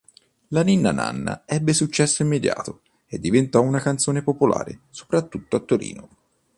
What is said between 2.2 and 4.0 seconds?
immediato e diventò una